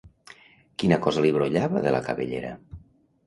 [0.83, 2.55] Quina cosa li brollava de la cabellera?